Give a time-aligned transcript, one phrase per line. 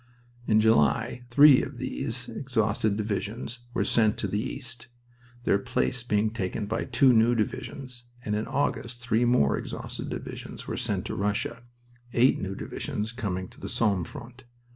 [0.47, 4.87] In July three of these exhausted divisions were sent to the east,
[5.43, 10.65] their place being taken by two new divisions, and in August three more exhausted divisions
[10.67, 11.61] were sent to Russia,
[12.13, 14.45] eight new divisions coming to the Somme front.